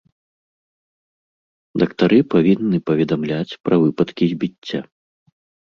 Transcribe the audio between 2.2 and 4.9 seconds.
павінны паведамляць пра выпадкі збіцця.